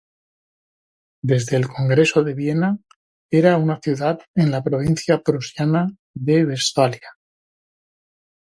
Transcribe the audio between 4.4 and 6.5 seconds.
la provincia prusiana de